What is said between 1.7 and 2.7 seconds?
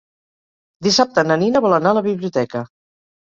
anar a la biblioteca.